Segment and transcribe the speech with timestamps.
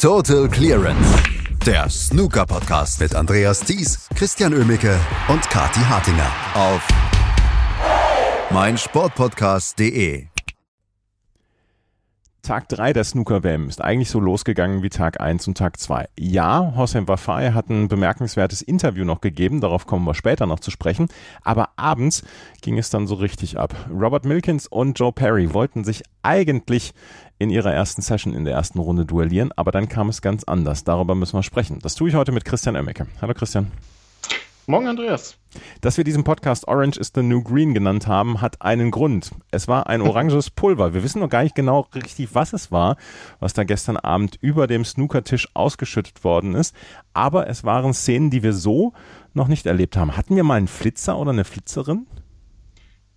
[0.00, 1.22] Total Clearance.
[1.66, 6.88] Der Snooker Podcast mit Andreas Thies, Christian Ömicke und Kati Hartinger auf
[8.50, 10.28] meinsportpodcast.de.
[12.42, 16.08] Tag 3 der Snooker WM ist eigentlich so losgegangen wie Tag 1 und Tag 2.
[16.18, 20.70] Ja, Hossein Wafai hat ein bemerkenswertes Interview noch gegeben, darauf kommen wir später noch zu
[20.70, 21.08] sprechen,
[21.42, 22.24] aber abends
[22.62, 23.76] ging es dann so richtig ab.
[23.92, 26.94] Robert Milkins und Joe Perry wollten sich eigentlich
[27.40, 30.84] in ihrer ersten Session in der ersten Runde duellieren, aber dann kam es ganz anders.
[30.84, 31.78] Darüber müssen wir sprechen.
[31.80, 33.06] Das tue ich heute mit Christian Oemmeke.
[33.22, 33.72] Hallo Christian.
[34.66, 35.36] Morgen, Andreas.
[35.80, 39.30] Dass wir diesen Podcast Orange is the New Green genannt haben, hat einen Grund.
[39.50, 40.92] Es war ein oranges Pulver.
[40.92, 42.98] Wir wissen noch gar nicht genau richtig, was es war,
[43.40, 46.76] was da gestern Abend über dem Snookertisch ausgeschüttet worden ist.
[47.14, 48.92] Aber es waren Szenen, die wir so
[49.32, 50.14] noch nicht erlebt haben.
[50.14, 52.06] Hatten wir mal einen Flitzer oder eine Flitzerin?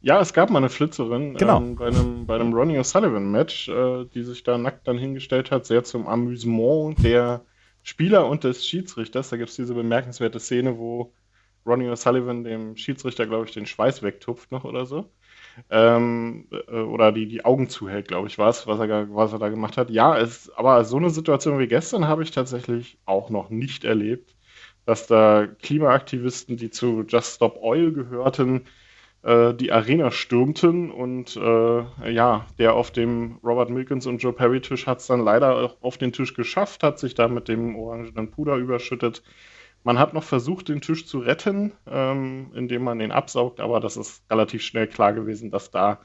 [0.05, 1.59] Ja, es gab mal eine Flitzerin genau.
[1.59, 5.65] ähm, bei, einem, bei einem Ronnie O'Sullivan-Match, äh, die sich da nackt dann hingestellt hat,
[5.65, 7.45] sehr zum Amüsement der
[7.83, 9.29] Spieler und des Schiedsrichters.
[9.29, 11.13] Da gibt es diese bemerkenswerte Szene, wo
[11.65, 15.09] Ronnie O'Sullivan dem Schiedsrichter, glaube ich, den Schweiß wegtupft noch oder so.
[15.69, 19.39] Ähm, äh, oder die, die Augen zuhält, glaube ich, war es, was er, was er
[19.39, 19.89] da gemacht hat.
[19.89, 24.35] Ja, es, aber so eine Situation wie gestern habe ich tatsächlich auch noch nicht erlebt,
[24.85, 28.65] dass da Klimaaktivisten, die zu Just Stop Oil gehörten,
[29.23, 34.61] äh, die Arena stürmten und äh, ja, der auf dem Robert Milkins und Joe Perry
[34.61, 37.75] Tisch hat es dann leider auch auf den Tisch geschafft, hat sich da mit dem
[37.75, 39.23] orangenen Puder überschüttet
[39.83, 43.97] man hat noch versucht, den Tisch zu retten, ähm, indem man ihn absaugt, aber das
[43.97, 45.99] ist relativ schnell klar gewesen, dass da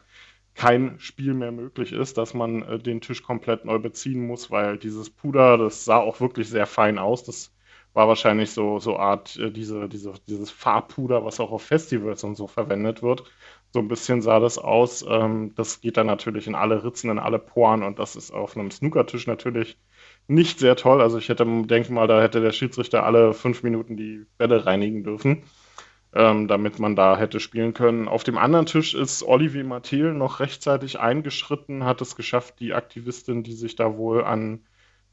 [0.55, 4.77] kein Spiel mehr möglich ist, dass man äh, den Tisch komplett neu beziehen muss, weil
[4.78, 7.22] dieses Puder, das sah auch wirklich sehr fein aus.
[7.22, 7.55] Das
[7.98, 12.36] war wahrscheinlich so, so Art, äh, diese, diese, dieses Farbpuder, was auch auf Festivals und
[12.36, 13.24] so verwendet wird.
[13.72, 15.05] So ein bisschen sah das aus.
[15.08, 18.56] Ähm, das geht dann natürlich in alle Ritzen, in alle Poren und das ist auf
[18.56, 19.78] einem Snookertisch natürlich
[20.28, 21.02] nicht sehr toll.
[21.02, 25.02] Also ich hätte, denke mal, da hätte der Schiedsrichter alle fünf Minuten die Bälle reinigen
[25.02, 25.42] dürfen,
[26.14, 28.06] ähm, damit man da hätte spielen können.
[28.06, 33.42] Auf dem anderen Tisch ist Olivier Mathiel noch rechtzeitig eingeschritten, hat es geschafft, die Aktivistin,
[33.42, 34.61] die sich da wohl an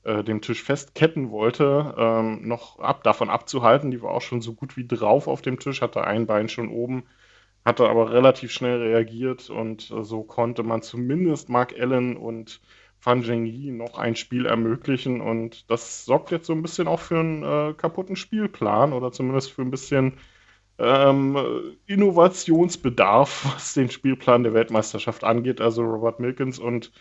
[0.06, 3.92] äh, dem Tisch festketten wollte, ähm, noch ab, davon abzuhalten.
[3.92, 6.70] Die war auch schon so gut wie drauf auf dem Tisch, hatte ein Bein schon
[6.70, 7.04] oben,
[7.66, 12.62] hatte aber relativ schnell reagiert und äh, so konnte man zumindest Mark Allen und
[13.00, 17.20] Fan Zhengyi noch ein Spiel ermöglichen und das sorgt jetzt so ein bisschen auch für
[17.20, 20.18] einen äh, kaputten Spielplan oder zumindest für ein bisschen
[20.78, 21.38] ähm,
[21.86, 25.62] Innovationsbedarf, was den Spielplan der Weltmeisterschaft angeht.
[25.62, 26.92] Also Robert Milkins und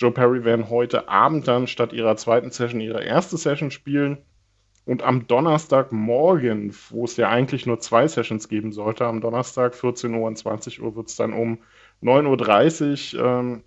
[0.00, 4.16] Joe Perry werden heute Abend dann statt ihrer zweiten Session ihre erste Session spielen.
[4.86, 10.14] Und am Donnerstagmorgen, wo es ja eigentlich nur zwei Sessions geben sollte, am Donnerstag 14
[10.14, 11.58] Uhr und 20 Uhr wird es dann um
[12.02, 13.64] 9.30 Uhr ähm,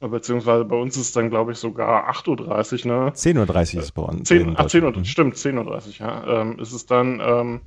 [0.00, 3.10] Beziehungsweise bei uns ist es dann, glaube ich, sogar 8.30 Uhr, ne?
[3.10, 4.28] 10.30 Uhr ist es bei uns.
[4.28, 6.40] 10, ach, 10 Uhr, stimmt, 10.30 Uhr, ja.
[6.40, 7.60] Ähm, ist es dann, ähm,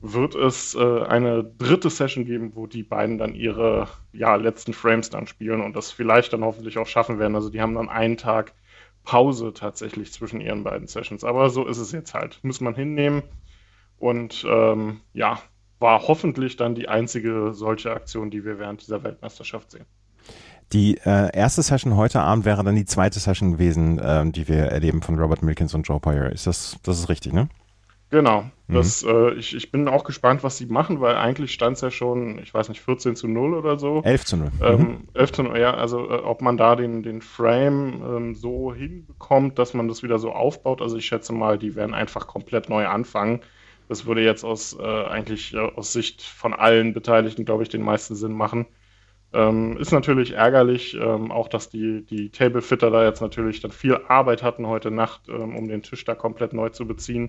[0.00, 5.10] wird es äh, eine dritte Session geben, wo die beiden dann ihre ja, letzten Frames
[5.10, 7.36] dann spielen und das vielleicht dann hoffentlich auch schaffen werden.
[7.36, 8.52] Also die haben dann einen Tag
[9.04, 11.22] Pause tatsächlich zwischen ihren beiden Sessions.
[11.22, 12.40] Aber so ist es jetzt halt.
[12.42, 13.22] Muss man hinnehmen.
[13.98, 15.40] Und ähm, ja,
[15.78, 19.86] war hoffentlich dann die einzige solche Aktion, die wir während dieser Weltmeisterschaft sehen.
[20.72, 24.64] Die äh, erste Session heute Abend wäre dann die zweite Session gewesen, äh, die wir
[24.64, 26.30] erleben von Robert Milkins und Joe Poyer.
[26.32, 27.48] Ist das, das ist richtig, ne?
[28.10, 28.42] Genau.
[28.68, 28.74] Mhm.
[28.74, 31.90] Das, äh, ich, ich bin auch gespannt, was sie machen, weil eigentlich stand es ja
[31.90, 34.02] schon, ich weiß nicht, 14 zu 0 oder so.
[34.02, 34.50] 11 zu 0.
[34.62, 35.08] Ähm, mhm.
[35.14, 35.74] 11 zu 0, ja.
[35.74, 40.18] Also, äh, ob man da den, den Frame ähm, so hinbekommt, dass man das wieder
[40.18, 40.82] so aufbaut.
[40.82, 43.40] Also, ich schätze mal, die werden einfach komplett neu anfangen.
[43.88, 48.16] Das würde jetzt aus äh, eigentlich aus Sicht von allen Beteiligten, glaube ich, den meisten
[48.16, 48.66] Sinn machen.
[49.36, 54.00] Ähm, ist natürlich ärgerlich, ähm, auch dass die, die Table-Fitter da jetzt natürlich dann viel
[54.08, 57.28] Arbeit hatten heute Nacht, ähm, um den Tisch da komplett neu zu beziehen.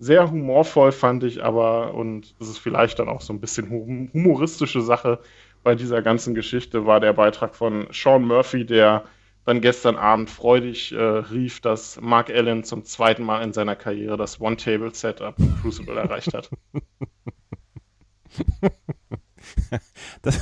[0.00, 4.10] Sehr humorvoll fand ich aber, und es ist vielleicht dann auch so ein bisschen hum
[4.12, 5.20] humoristische Sache
[5.62, 9.04] bei dieser ganzen Geschichte, war der Beitrag von Sean Murphy, der
[9.44, 14.16] dann gestern Abend freudig äh, rief, dass Mark Allen zum zweiten Mal in seiner Karriere
[14.16, 16.50] das One-Table-Setup im Crucible erreicht hat.
[20.22, 20.38] Das,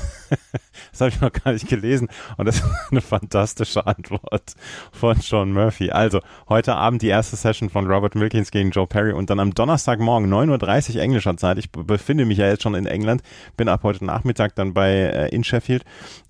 [0.92, 4.54] das habe ich noch gar nicht gelesen und das ist eine fantastische Antwort
[4.92, 5.90] von Sean Murphy.
[5.90, 9.54] Also, heute Abend die erste Session von Robert Milkins gegen Joe Perry und dann am
[9.54, 11.58] Donnerstagmorgen 9.30 Uhr englischer Zeit.
[11.58, 13.22] Ich befinde mich ja jetzt schon in England,
[13.56, 15.84] bin ab heute Nachmittag dann bei äh, in Sheffield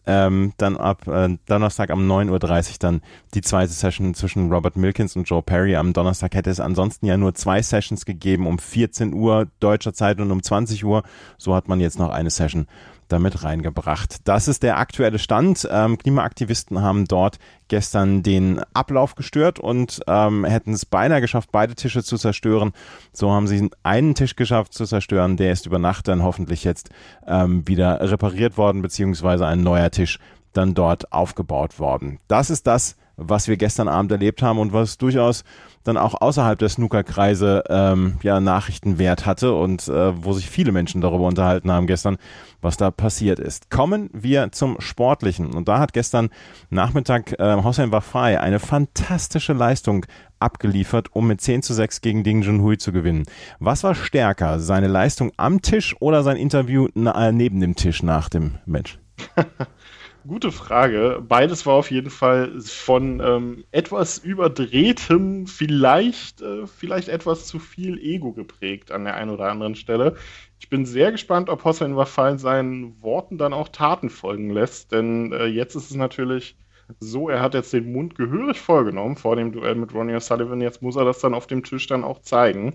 [0.06, 3.00] ähm, dann ab äh, Donnerstag um 9.30 Uhr dann
[3.34, 5.74] die zweite Session zwischen Robert Milkins und Joe Perry.
[5.74, 10.20] Am Donnerstag hätte es ansonsten ja nur zwei Sessions gegeben, um 14 Uhr deutscher Zeit
[10.20, 11.02] und um 20 Uhr.
[11.38, 12.66] So hat man jetzt noch eine Session
[13.08, 14.16] damit reingebracht.
[14.24, 15.66] Das ist der aktuelle Stand.
[15.70, 17.38] Ähm, Klimaaktivisten haben dort
[17.68, 22.72] gestern den Ablauf gestört und ähm, hätten es beinahe geschafft, beide Tische zu zerstören.
[23.12, 25.36] So haben sie einen Tisch geschafft zu zerstören.
[25.36, 26.90] Der ist über Nacht dann hoffentlich jetzt
[27.26, 30.18] ähm, wieder repariert worden, beziehungsweise ein neuer Tisch
[30.52, 32.18] dann dort aufgebaut worden.
[32.28, 35.44] Das ist das, was wir gestern Abend erlebt haben und was durchaus
[35.84, 41.00] dann auch außerhalb der Snookerkreise ähm, ja Nachrichtenwert hatte und äh, wo sich viele Menschen
[41.00, 42.18] darüber unterhalten haben gestern,
[42.60, 43.70] was da passiert ist.
[43.70, 46.30] Kommen wir zum Sportlichen und da hat gestern
[46.70, 50.06] Nachmittag äh, Hossein Wafai eine fantastische Leistung
[50.38, 53.24] abgeliefert, um mit 10 zu 6 gegen Ding Junhui zu gewinnen.
[53.58, 58.28] Was war stärker, seine Leistung am Tisch oder sein Interview äh, neben dem Tisch nach
[58.28, 58.98] dem Match?
[60.26, 61.22] Gute Frage.
[61.26, 67.98] Beides war auf jeden Fall von ähm, etwas überdrehtem, vielleicht, äh, vielleicht etwas zu viel
[67.98, 70.16] Ego geprägt an der einen oder anderen Stelle.
[70.58, 75.32] Ich bin sehr gespannt, ob Hossein Wafal seinen Worten dann auch Taten folgen lässt, denn
[75.32, 76.56] äh, jetzt ist es natürlich
[76.98, 80.62] so, er hat jetzt den Mund gehörig vollgenommen vor dem Duell mit Ronnie O'Sullivan.
[80.62, 82.74] Jetzt muss er das dann auf dem Tisch dann auch zeigen.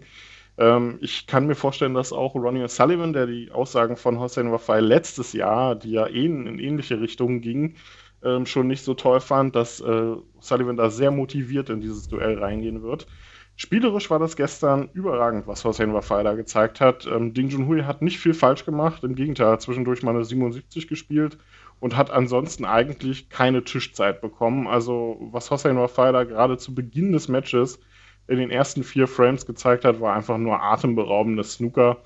[0.57, 4.79] Ähm, ich kann mir vorstellen, dass auch Ronnie O'Sullivan, der die Aussagen von Hossein Wafai
[4.79, 7.77] letztes Jahr, die ja in, in ähnliche Richtungen gingen,
[8.23, 12.37] ähm, schon nicht so toll fand, dass äh, Sullivan da sehr motiviert in dieses Duell
[12.39, 13.07] reingehen wird.
[13.55, 17.05] Spielerisch war das gestern überragend, was Hossein Wafai da gezeigt hat.
[17.05, 20.87] Ähm, Ding Junhui hat nicht viel falsch gemacht, im Gegenteil, hat zwischendurch mal eine 77
[20.87, 21.37] gespielt
[21.79, 24.67] und hat ansonsten eigentlich keine Tischzeit bekommen.
[24.67, 27.79] Also, was Hossein Wafai da gerade zu Beginn des Matches
[28.27, 31.97] in den ersten vier Frames gezeigt hat, war einfach nur atemberaubendes Snooker.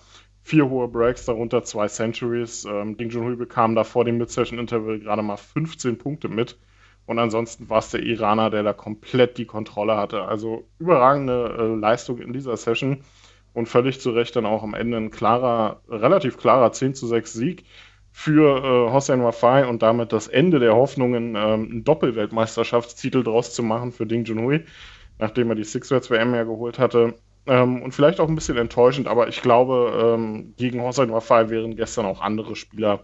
[0.41, 2.65] Vier hohe Breaks, darunter zwei Centuries.
[2.65, 6.57] Ähm, Ding Junhui bekam da vor dem Mid-Session-Interval gerade mal 15 Punkte mit.
[7.05, 10.23] Und ansonsten war es der Iraner, der da komplett die Kontrolle hatte.
[10.23, 13.03] Also überragende äh, Leistung in dieser Session
[13.53, 17.33] und völlig zu Recht dann auch am Ende ein klarer, relativ klarer 10 zu 6
[17.33, 17.63] Sieg
[18.11, 23.61] für äh, Hossein Wafai und damit das Ende der Hoffnungen, ähm, einen Doppelweltmeisterschaftstitel draus zu
[23.61, 24.63] machen für Ding Junhui
[25.19, 27.15] nachdem er die Sixers WM ja geholt hatte.
[27.47, 31.75] Ähm, und vielleicht auch ein bisschen enttäuschend, aber ich glaube, ähm, gegen Hossein Wafai wären
[31.75, 33.01] gestern auch andere Spieler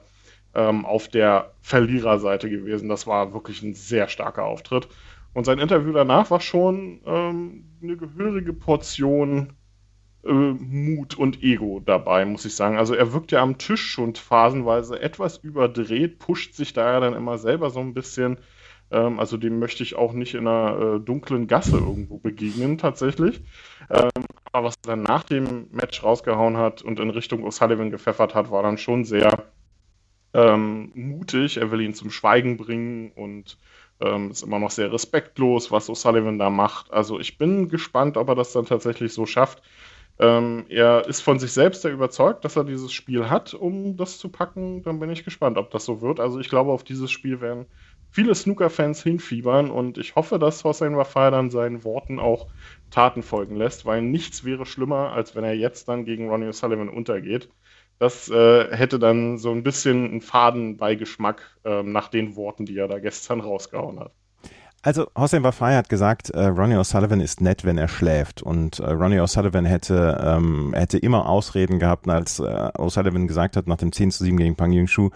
[0.56, 2.90] ähm, auf der Verliererseite gewesen.
[2.90, 4.88] Das war wirklich ein sehr starker Auftritt.
[5.34, 9.54] Und sein Interview danach war schon ähm, eine gehörige Portion
[10.26, 12.78] äh, Mut und Ego dabei, muss ich sagen.
[12.78, 17.14] Also er wirkt ja am Tisch schon phasenweise etwas überdreht, pusht sich da ja dann
[17.14, 18.38] immer selber so ein bisschen.
[18.92, 23.42] Ähm, also dem möchte ich auch nicht in einer äh, dunklen Gasse irgendwo begegnen, tatsächlich.
[23.90, 24.10] Ähm,
[24.52, 28.52] aber was er dann nach dem Match rausgehauen hat und in Richtung O'Sullivan gepfeffert hat,
[28.52, 29.46] war dann schon sehr
[30.34, 31.58] ähm, mutig.
[31.58, 33.58] Er will ihn zum Schweigen bringen und
[34.02, 36.92] ähm, ist immer noch sehr respektlos, was O'Sullivan da macht.
[36.92, 39.62] Also ich bin gespannt, ob er das dann tatsächlich so schafft.
[40.20, 44.18] Ähm, er ist von sich selbst sehr überzeugt, dass er dieses Spiel hat, um das
[44.20, 44.84] zu packen.
[44.84, 46.20] Dann bin ich gespannt, ob das so wird.
[46.20, 47.66] Also ich glaube, auf dieses Spiel werden
[48.12, 52.48] viele Snooker-Fans hinfiebern und ich hoffe, dass Hossein Wafai dann seinen Worten auch
[52.90, 56.90] Taten folgen lässt, weil nichts wäre schlimmer, als wenn er jetzt dann gegen Ronnie O'Sullivan
[56.90, 57.50] untergeht.
[58.00, 62.88] Das äh, hätte dann so ein bisschen einen Fadenbeigeschmack äh, nach den Worten, die er
[62.88, 64.14] da gestern rausgehauen hat.
[64.84, 68.42] Also Hossein Wafai hat gesagt, äh, Ronnie O'Sullivan ist nett, wenn er schläft.
[68.42, 73.68] Und äh, Ronnie O'Sullivan hätte, ähm, hätte immer Ausreden gehabt, als äh, O'Sullivan gesagt hat
[73.68, 75.12] nach dem 10 zu 7 gegen Pang Yung-Shu,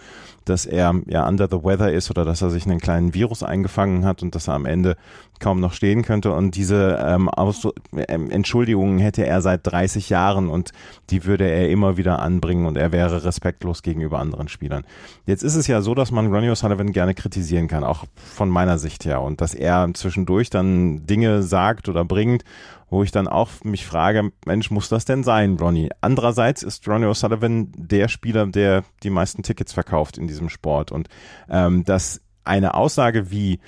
[0.46, 4.06] dass er ja under the weather ist oder dass er sich einen kleinen Virus eingefangen
[4.06, 4.98] hat und dass er am Ende
[5.40, 6.32] kaum noch stehen könnte.
[6.32, 7.68] Und diese ähm, Aus
[8.08, 10.72] ähm, Entschuldigungen hätte er seit 30 Jahren und
[11.10, 14.86] die würde er immer wieder anbringen und er wäre respektlos gegenüber anderen Spielern.
[15.26, 18.78] Jetzt ist es ja so, dass man Ronnie O'Sullivan gerne kritisieren kann, auch von meiner
[18.78, 19.22] Sicht her.
[19.22, 22.44] Und dass er zwischendurch dann Dinge sagt oder bringt,
[22.90, 25.90] wo ich dann auch mich frage, Mensch, muss das denn sein, Ronnie?
[26.02, 30.92] Andererseits ist Ronnie O'Sullivan der Spieler, der die meisten Tickets verkauft in diesem Sport.
[30.92, 31.10] Und
[31.50, 33.60] ähm, dass eine Aussage wie,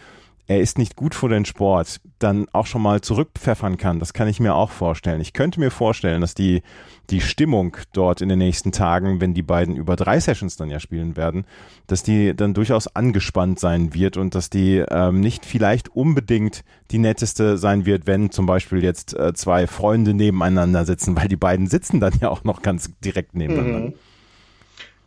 [0.47, 3.99] er ist nicht gut für den Sport, dann auch schon mal zurückpfeffern kann.
[3.99, 5.19] Das kann ich mir auch vorstellen.
[5.19, 6.63] Ich könnte mir vorstellen, dass die,
[7.09, 10.79] die Stimmung dort in den nächsten Tagen, wenn die beiden über drei Sessions dann ja
[10.79, 11.45] spielen werden,
[11.87, 16.99] dass die dann durchaus angespannt sein wird und dass die ähm, nicht vielleicht unbedingt die
[16.99, 21.67] netteste sein wird, wenn zum Beispiel jetzt äh, zwei Freunde nebeneinander sitzen, weil die beiden
[21.67, 23.89] sitzen dann ja auch noch ganz direkt nebeneinander.
[23.89, 23.93] Mhm.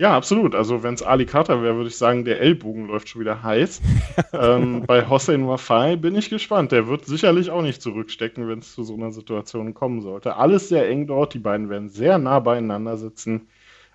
[0.01, 0.55] Ja, absolut.
[0.55, 3.83] Also wenn es Ali Carter wäre, würde ich sagen, der Ellbogen läuft schon wieder heiß.
[4.33, 6.73] ähm, bei Hossein Wafai bin ich gespannt.
[6.73, 10.37] Der wird sicherlich auch nicht zurückstecken, wenn es zu so einer Situation kommen sollte.
[10.37, 11.35] Alles sehr eng dort.
[11.35, 13.49] Die beiden werden sehr nah beieinander sitzen.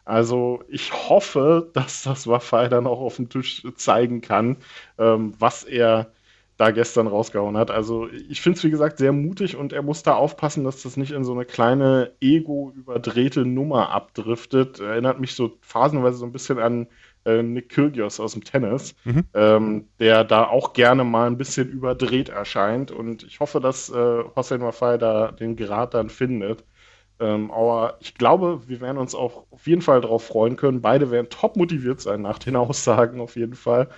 [0.04, 4.58] Also ich hoffe, dass das Wafai dann auch auf dem Tisch zeigen kann,
[5.00, 6.12] ähm, was er
[6.58, 7.70] da gestern rausgehauen hat.
[7.70, 10.96] Also ich finde es, wie gesagt, sehr mutig und er muss da aufpassen, dass das
[10.96, 14.80] nicht in so eine kleine ego-überdrehte Nummer abdriftet.
[14.80, 16.88] Erinnert mich so phasenweise so ein bisschen an
[17.26, 19.26] äh, Nick Kyrgios aus dem Tennis, mhm.
[19.34, 22.92] ähm, der da auch gerne mal ein bisschen überdreht erscheint.
[22.92, 26.64] Und ich hoffe, dass äh, Hossein Wafai da den Grad dann findet.
[27.20, 30.82] Ähm, aber ich glaube, wir werden uns auch auf jeden Fall darauf freuen können.
[30.82, 33.90] Beide werden top motiviert sein nach den Aussagen auf jeden Fall.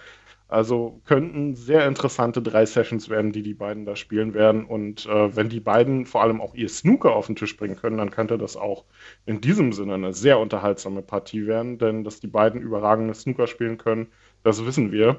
[0.49, 4.65] Also könnten sehr interessante drei Sessions werden, die die beiden da spielen werden.
[4.65, 7.97] Und äh, wenn die beiden vor allem auch ihr Snooker auf den Tisch bringen können,
[7.97, 8.85] dann könnte das auch
[9.25, 11.77] in diesem Sinne eine sehr unterhaltsame Partie werden.
[11.77, 14.07] Denn dass die beiden überragende Snooker spielen können,
[14.43, 15.17] das wissen wir.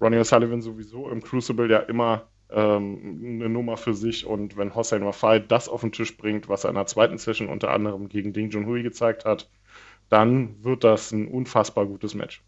[0.00, 4.26] Ronnie O'Sullivan sowieso im Crucible ja immer ähm, eine Nummer für sich.
[4.26, 7.48] Und wenn Hossein Wafai das auf den Tisch bringt, was er in der zweiten Session
[7.48, 9.48] unter anderem gegen Ding Junhui gezeigt hat,
[10.10, 12.42] dann wird das ein unfassbar gutes Match.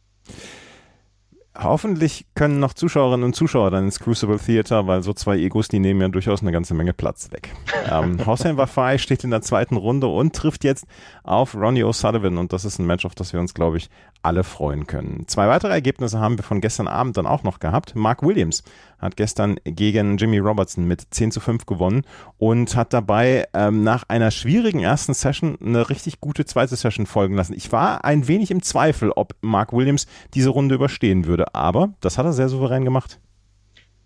[1.59, 5.80] Hoffentlich können noch Zuschauerinnen und Zuschauer dann ins Crucible Theater, weil so zwei Egos, die
[5.80, 7.52] nehmen ja durchaus eine ganze Menge Platz weg.
[7.90, 10.87] ähm, Hossein Wafai steht in der zweiten Runde und trifft jetzt
[11.25, 13.90] auf Ronnie O'Sullivan und das ist ein Match, auf das wir uns, glaube ich,
[14.23, 15.25] alle freuen können.
[15.26, 17.97] Zwei weitere Ergebnisse haben wir von gestern Abend dann auch noch gehabt.
[17.97, 18.62] Mark Williams
[19.00, 22.02] hat gestern gegen Jimmy Robertson mit 10 zu 5 gewonnen
[22.38, 27.35] und hat dabei ähm, nach einer schwierigen ersten Session eine richtig gute zweite Session folgen
[27.35, 27.54] lassen.
[27.54, 32.19] Ich war ein wenig im Zweifel, ob Mark Williams diese Runde überstehen würde, aber das
[32.19, 33.19] hat er sehr souverän gemacht.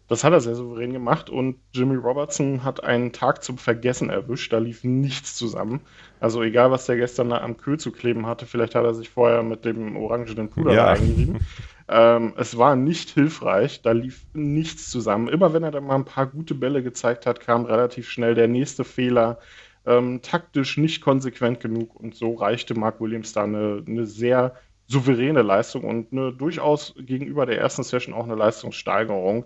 [0.06, 4.52] Das hat er sehr souverän gemacht und Jimmy Robertson hat einen Tag zum Vergessen erwischt.
[4.52, 5.80] Da lief nichts zusammen.
[6.20, 9.42] Also egal, was der gestern am Kühl zu kleben hatte, vielleicht hat er sich vorher
[9.42, 10.88] mit dem orangenen Puder ja.
[10.88, 11.38] eingerieben.
[11.88, 15.28] Ähm, es war nicht hilfreich, da lief nichts zusammen.
[15.28, 18.48] Immer wenn er dann mal ein paar gute Bälle gezeigt hat, kam relativ schnell der
[18.48, 19.38] nächste Fehler.
[19.86, 24.54] Ähm, taktisch nicht konsequent genug und so reichte Mark Williams da eine, eine sehr
[24.86, 29.44] souveräne Leistung und eine durchaus gegenüber der ersten Session auch eine Leistungssteigerung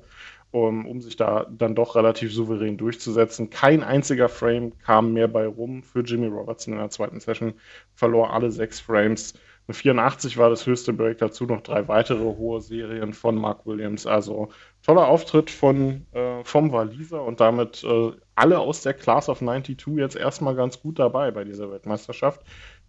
[0.51, 3.51] um, um sich da dann doch relativ souverän durchzusetzen.
[3.51, 7.55] Kein einziger Frame kam mehr bei rum für Jimmy Robertson in der zweiten Session,
[7.95, 9.35] verlor alle sechs Frames.
[9.69, 14.07] Eine 84 war das höchste Break, dazu noch drei weitere hohe Serien von Mark Williams.
[14.07, 14.49] Also
[14.83, 19.99] toller Auftritt von, äh, vom Waliser und damit äh, alle aus der Class of 92
[19.99, 22.41] jetzt erstmal ganz gut dabei bei dieser Weltmeisterschaft.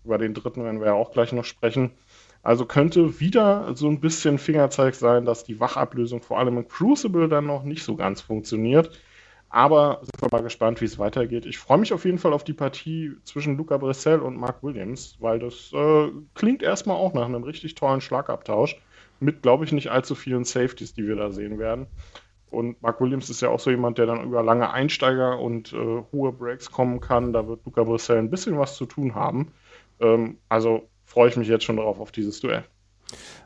[0.06, 1.92] Über den dritten werden wir ja auch gleich noch sprechen.
[2.44, 7.28] Also könnte wieder so ein bisschen Fingerzeig sein, dass die Wachablösung vor allem im Crucible
[7.28, 8.98] dann noch nicht so ganz funktioniert.
[9.50, 11.46] Aber sind wir mal gespannt, wie es weitergeht.
[11.46, 15.18] Ich freue mich auf jeden Fall auf die Partie zwischen Luca Bressel und Mark Williams,
[15.20, 18.80] weil das äh, klingt erstmal auch nach einem richtig tollen Schlagabtausch
[19.20, 21.88] mit, glaube ich, nicht allzu vielen Safeties, die wir da sehen werden.
[22.52, 26.04] Und Mark Williams ist ja auch so jemand, der dann über lange Einsteiger und äh,
[26.12, 27.34] hohe Breaks kommen kann.
[27.34, 29.52] Da wird Luca Bressel ein bisschen was zu tun haben.
[30.00, 32.66] Ähm, also freue ich mich jetzt schon darauf auf dieses Duell.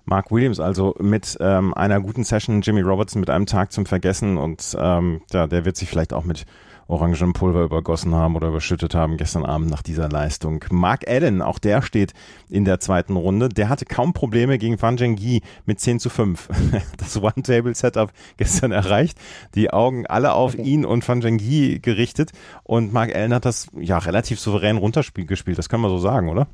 [0.06, 4.38] Mark Williams also mit ähm, einer guten Session, Jimmy Robertson mit einem Tag zum Vergessen
[4.38, 6.46] und ähm, ja, der wird sich vielleicht auch mit
[6.88, 10.64] orangenem Pulver übergossen haben oder überschüttet haben gestern Abend nach dieser Leistung.
[10.72, 12.14] Mark Allen, auch der steht
[12.50, 13.50] in der zweiten Runde.
[13.50, 16.50] Der hatte kaum Probleme gegen Fan Zhengyi mit 10 zu 5.
[16.98, 19.18] Das One-Table-Setup gestern erreicht.
[19.56, 22.32] Die Augen alle auf ihn und Fan Zhengyi gerichtet.
[22.64, 25.58] Und Mark Allen hat das ja relativ souverän runtergespielt.
[25.58, 26.48] Das können wir so sagen, oder?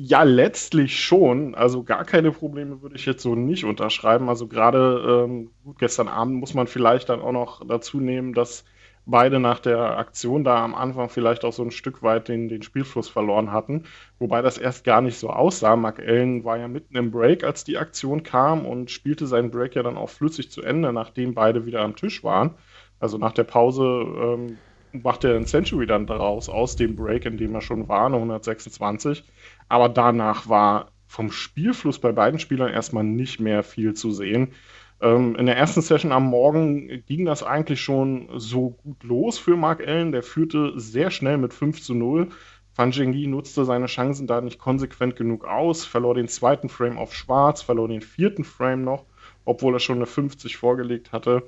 [0.00, 1.56] Ja, letztlich schon.
[1.56, 4.28] Also gar keine Probleme würde ich jetzt so nicht unterschreiben.
[4.28, 8.64] Also gerade ähm, gut, gestern Abend muss man vielleicht dann auch noch dazu nehmen, dass
[9.06, 12.62] beide nach der Aktion da am Anfang vielleicht auch so ein Stück weit den, den
[12.62, 13.86] Spielfluss verloren hatten.
[14.20, 15.74] Wobei das erst gar nicht so aussah.
[15.74, 19.74] Mark Allen war ja mitten im Break, als die Aktion kam und spielte seinen Break
[19.74, 22.54] ja dann auch flüssig zu Ende, nachdem beide wieder am Tisch waren.
[23.00, 24.58] Also nach der Pause ähm,
[25.02, 28.16] macht er ein Century dann daraus, aus dem Break, in dem er schon war, eine
[28.16, 29.24] 126.
[29.68, 34.52] Aber danach war vom Spielfluss bei beiden Spielern erstmal nicht mehr viel zu sehen.
[35.00, 39.56] Ähm, in der ersten Session am Morgen ging das eigentlich schon so gut los für
[39.56, 40.12] Mark Allen.
[40.12, 42.28] Der führte sehr schnell mit 5 zu 0.
[42.72, 47.12] Fan Zhengyi nutzte seine Chancen da nicht konsequent genug aus, verlor den zweiten Frame auf
[47.12, 49.04] Schwarz, verlor den vierten Frame noch,
[49.44, 51.42] obwohl er schon eine 50 vorgelegt hatte.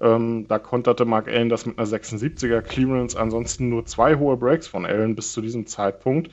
[0.00, 4.66] Ähm, da konterte Mark Allen das mit einer 76er Clearance, ansonsten nur zwei hohe Breaks
[4.66, 6.30] von Allen bis zu diesem Zeitpunkt.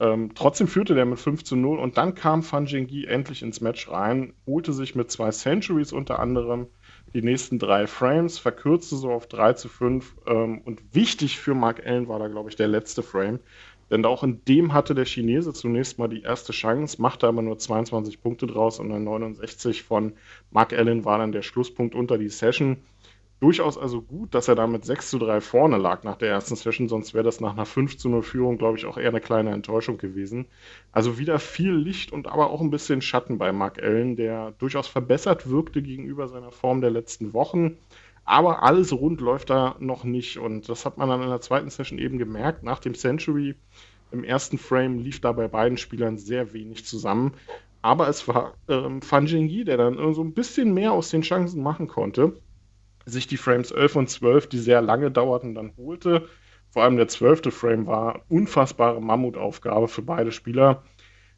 [0.00, 3.60] Ähm, trotzdem führte der mit 5 zu 0 und dann kam Fan Jingyi endlich ins
[3.60, 6.66] Match rein, holte sich mit zwei Centuries unter anderem
[7.14, 11.86] die nächsten drei Frames, verkürzte so auf 3 zu 5 ähm, und wichtig für Mark
[11.86, 13.38] Allen war da, glaube ich, der letzte Frame,
[13.90, 17.58] denn auch in dem hatte der Chinese zunächst mal die erste Chance, machte aber nur
[17.58, 20.14] 22 Punkte draus und dann 69 von
[20.50, 22.78] Mark Allen war dann der Schlusspunkt unter die Session
[23.44, 26.56] durchaus also gut, dass er da mit 6 zu 3 vorne lag nach der ersten
[26.56, 29.20] Session, sonst wäre das nach einer 5 zu 0 Führung, glaube ich, auch eher eine
[29.20, 30.46] kleine Enttäuschung gewesen.
[30.92, 34.88] Also wieder viel Licht und aber auch ein bisschen Schatten bei Mark Allen, der durchaus
[34.88, 37.76] verbessert wirkte gegenüber seiner Form der letzten Wochen.
[38.24, 41.68] Aber alles rund läuft da noch nicht und das hat man dann in der zweiten
[41.68, 42.62] Session eben gemerkt.
[42.62, 43.56] Nach dem Century
[44.10, 47.34] im ersten Frame lief da bei beiden Spielern sehr wenig zusammen.
[47.82, 51.62] aber es war ähm, Fan Jingyi, der dann so ein bisschen mehr aus den Chancen
[51.62, 52.32] machen konnte,
[53.06, 56.28] sich die Frames 11 und 12, die sehr lange dauerten, dann holte.
[56.70, 60.82] Vor allem der zwölfte Frame war unfassbare Mammutaufgabe für beide Spieler.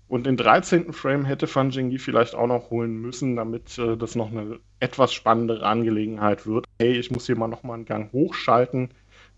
[0.09, 0.93] Und den 13.
[0.93, 5.13] Frame hätte Fan Jingyi vielleicht auch noch holen müssen, damit äh, das noch eine etwas
[5.13, 6.67] spannendere Angelegenheit wird.
[6.79, 8.91] Hey, ich muss hier mal noch mal einen Gang hochschalten,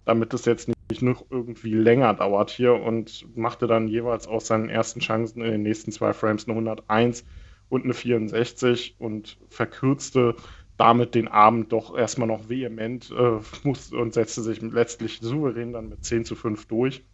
[0.04, 4.68] damit es jetzt nicht noch irgendwie länger dauert hier und machte dann jeweils aus seinen
[4.68, 7.24] ersten Chancen in den nächsten zwei Frames eine 101
[7.70, 10.34] und eine 64 und verkürzte
[10.78, 15.90] damit den Abend doch erstmal noch vehement äh, muss, und setzte sich letztlich souverän dann
[15.90, 17.04] mit 10 zu 5 durch.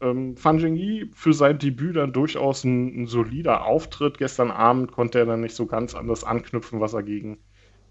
[0.00, 4.18] Ähm, Fan Jingyi für sein Debüt dann durchaus ein, ein, solider Auftritt.
[4.18, 7.38] Gestern Abend konnte er dann nicht so ganz an das anknüpfen, was er gegen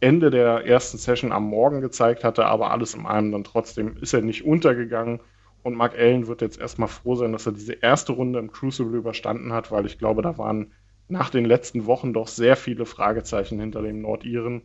[0.02, 4.14] Ende der ersten Session am Morgen gezeigt hatte, aber alles in allem dann trotzdem ist
[4.14, 5.22] er nicht untergegangen.
[5.64, 8.98] Und Mark Allen wird jetzt erstmal froh sein, dass er diese erste Runde im Crucible
[8.98, 10.74] überstanden hat, weil ich glaube, da waren
[11.08, 14.64] nach den letzten Wochen doch sehr viele Fragezeichen hinter dem Nordiren.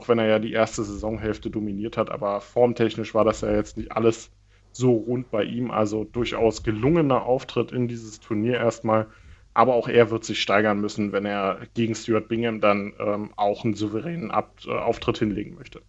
[0.00, 3.76] Auch wenn er ja die erste Saisonhälfte dominiert hat, aber formtechnisch war das ja jetzt
[3.76, 4.30] nicht alles
[4.72, 5.70] so rund bei ihm.
[5.70, 9.08] Also durchaus gelungener Auftritt in dieses Turnier erstmal.
[9.52, 13.62] Aber auch er wird sich steigern müssen, wenn er gegen Stuart Bingham dann ähm, auch
[13.62, 15.82] einen souveränen Ab äh, Auftritt hinlegen möchte.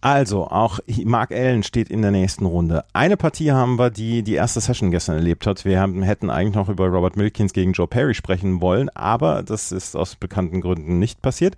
[0.00, 2.82] Also, auch Mark Allen steht in der nächsten Runde.
[2.94, 5.66] Eine Partie haben wir, die die erste Session gestern erlebt hat.
[5.66, 9.70] Wir haben, hätten eigentlich noch über Robert Milkins gegen Joe Perry sprechen wollen, aber das
[9.70, 11.56] ist aus bekannten Gründen nicht passiert.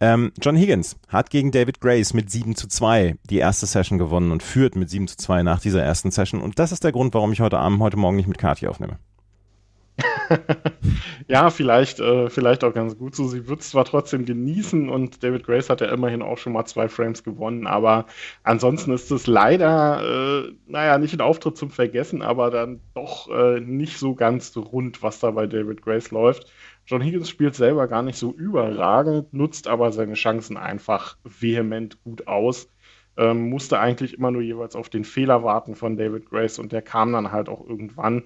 [0.00, 4.30] Ähm, John Higgins hat gegen David Grace mit 7 zu 2 die erste Session gewonnen
[4.30, 6.42] und führt mit 7 zu 2 nach dieser ersten Session.
[6.42, 8.98] Und das ist der Grund, warum ich heute Abend, heute Morgen nicht mit Kati aufnehme.
[11.28, 13.26] ja, vielleicht, äh, vielleicht auch ganz gut so.
[13.28, 16.66] Sie wird es zwar trotzdem genießen und David Grace hat ja immerhin auch schon mal
[16.66, 18.06] zwei Frames gewonnen, aber
[18.42, 23.60] ansonsten ist es leider, äh, naja, nicht ein Auftritt zum Vergessen, aber dann doch äh,
[23.60, 26.46] nicht so ganz rund, was da bei David Grace läuft.
[26.86, 32.28] John Higgins spielt selber gar nicht so überragend, nutzt aber seine Chancen einfach vehement gut
[32.28, 32.70] aus.
[33.16, 36.82] Ähm, musste eigentlich immer nur jeweils auf den Fehler warten von David Grace und der
[36.82, 38.22] kam dann halt auch irgendwann.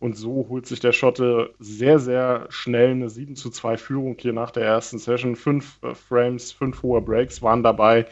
[0.00, 4.32] Und so holt sich der Schotte sehr, sehr schnell eine 7 zu 2 Führung hier
[4.32, 5.36] nach der ersten Session.
[5.36, 8.06] Fünf äh, Frames, fünf hohe Breaks waren dabei.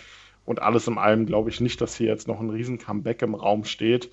[0.44, 3.34] Und alles in allem glaube ich nicht, dass hier jetzt noch ein riesen Comeback im
[3.34, 4.10] Raum steht.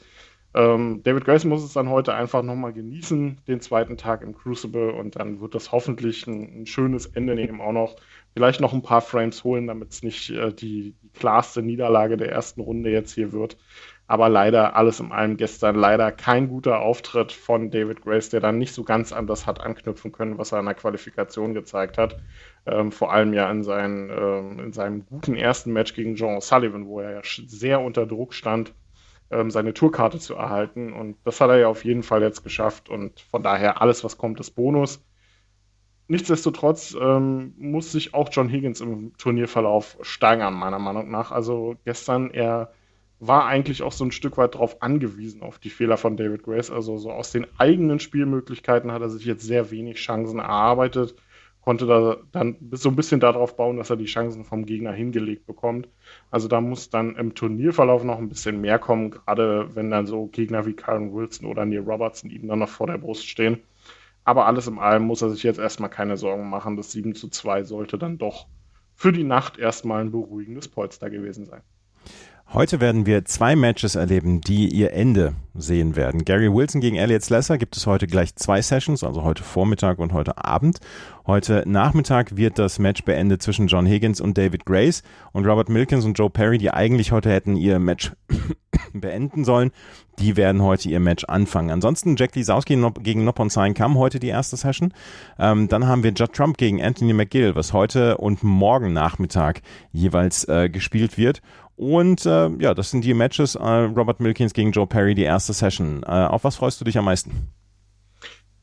[0.57, 4.91] Ähm, David Grace muss es dann heute einfach nochmal genießen, den zweiten Tag im Crucible.
[4.91, 7.61] Und dann wird das hoffentlich ein, ein schönes Ende nehmen.
[7.61, 7.95] Auch noch
[8.33, 12.31] vielleicht noch ein paar Frames holen, damit es nicht äh, die, die klarste Niederlage der
[12.31, 13.57] ersten Runde jetzt hier wird.
[14.07, 18.57] Aber leider, alles in allem gestern, leider kein guter Auftritt von David Grace, der dann
[18.57, 22.17] nicht so ganz an das hat anknüpfen können, was er in der Qualifikation gezeigt hat.
[22.65, 26.87] Ähm, vor allem ja in, seinen, ähm, in seinem guten ersten Match gegen John O'Sullivan,
[26.87, 28.73] wo er ja sehr unter Druck stand,
[29.31, 30.93] ähm, seine Tourkarte zu erhalten.
[30.93, 32.89] Und das hat er ja auf jeden Fall jetzt geschafft.
[32.89, 35.03] Und von daher, alles, was kommt, ist Bonus.
[36.07, 41.31] Nichtsdestotrotz ähm, muss sich auch John Higgins im Turnierverlauf steigern, meiner Meinung nach.
[41.31, 42.71] Also gestern, er
[43.19, 46.71] war eigentlich auch so ein Stück weit darauf angewiesen, auf die Fehler von David Grace.
[46.71, 51.15] Also so aus den eigenen Spielmöglichkeiten hat er sich jetzt sehr wenig Chancen erarbeitet,
[51.67, 55.45] konnte da dann so ein bisschen darauf bauen, dass er die Chancen vom Gegner hingelegt
[55.45, 55.89] bekommt.
[56.31, 60.27] Also da muss dann im Turnierverlauf noch ein bisschen mehr kommen, gerade wenn dann so
[60.27, 63.63] Gegner wie Karen Wilson oder Neil Robertson ihm dann noch vor der Brust stehen.
[64.23, 66.77] Aber alles in allem muss er sich jetzt erstmal keine Sorgen machen.
[66.77, 68.47] Das 7 zu 2 sollte dann doch
[68.95, 71.63] für die Nacht erstmal ein beruhigendes Polster gewesen sein.
[72.53, 76.23] Heute werden wir zwei Matches erleben, die ihr Ende sehen werden.
[76.23, 80.13] Gary Wilson gegen Elliot Slesser gibt es heute gleich zwei Sessions, also heute Vormittag und
[80.13, 80.79] heute Abend.
[81.25, 86.05] Heute Nachmittag wird das Match beendet zwischen John Higgins und David Grace und Robert Milkins
[86.05, 88.13] und Joe Perry, die eigentlich heute hätten ihr Match
[88.93, 89.71] beenden sollen,
[90.19, 91.69] die werden heute ihr Match anfangen.
[91.69, 94.93] Ansonsten Jack Lisowski gegen Noppon Sign kam heute die erste Session.
[95.37, 100.45] Ähm, dann haben wir Judd Trump gegen Anthony McGill, was heute und morgen Nachmittag jeweils
[100.45, 101.41] äh, gespielt wird.
[101.77, 103.55] Und äh, ja, das sind die Matches.
[103.55, 106.03] Äh, Robert Milkins gegen Joe Perry, die erste Session.
[106.03, 107.49] Äh, auf was freust du dich am meisten?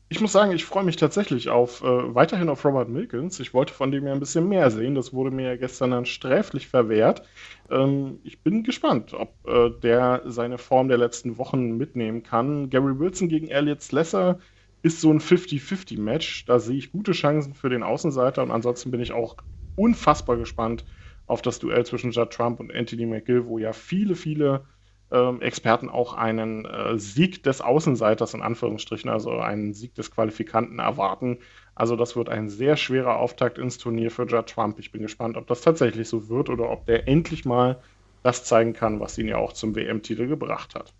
[0.09, 3.39] Ich muss sagen, ich freue mich tatsächlich auf äh, weiterhin auf Robert Milkins.
[3.39, 4.95] Ich wollte von dem ja ein bisschen mehr sehen.
[4.95, 7.23] Das wurde mir ja gestern dann sträflich verwehrt.
[7.71, 12.69] Ähm, ich bin gespannt, ob äh, der seine Form der letzten Wochen mitnehmen kann.
[12.69, 14.39] Gary Wilson gegen Elliot Slesser
[14.83, 16.45] ist so ein 50-50-Match.
[16.45, 19.37] Da sehe ich gute Chancen für den Außenseiter und ansonsten bin ich auch
[19.77, 20.83] unfassbar gespannt,
[21.27, 24.65] auf das Duell zwischen Judd Trump und Anthony McGill, wo ja viele, viele
[25.11, 30.79] ähm, Experten auch einen äh, Sieg des Außenseiters in Anführungsstrichen, also einen Sieg des Qualifikanten
[30.79, 31.39] erwarten.
[31.75, 34.79] Also das wird ein sehr schwerer Auftakt ins Turnier für Judd Trump.
[34.79, 37.81] Ich bin gespannt, ob das tatsächlich so wird oder ob der endlich mal
[38.23, 40.93] das zeigen kann, was ihn ja auch zum WM-Titel gebracht hat.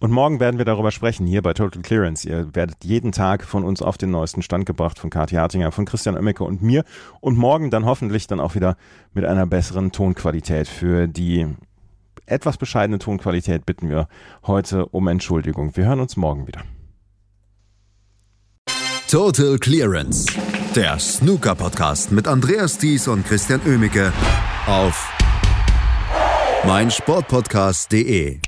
[0.00, 2.28] Und morgen werden wir darüber sprechen, hier bei Total Clearance.
[2.28, 5.86] Ihr werdet jeden Tag von uns auf den neuesten Stand gebracht, von Kathi Hartinger, von
[5.86, 6.84] Christian Oemmeke und mir.
[7.20, 8.76] Und morgen dann hoffentlich dann auch wieder
[9.12, 10.68] mit einer besseren Tonqualität.
[10.68, 11.48] Für die
[12.26, 14.06] etwas bescheidene Tonqualität bitten wir
[14.46, 15.76] heute um Entschuldigung.
[15.76, 16.62] Wir hören uns morgen wieder.
[19.10, 20.26] Total Clearance,
[20.76, 24.12] der Snooker-Podcast mit Andreas Thies und Christian Oemeke
[24.66, 25.10] auf
[26.66, 28.47] meinsportpodcast.de.